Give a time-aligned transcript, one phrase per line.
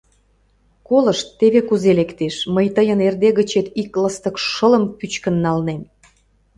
[0.87, 5.81] Колышт, теве кузе лектеш: мый тыйын эрде гычет ик ластык шылым пӱчкын налнем.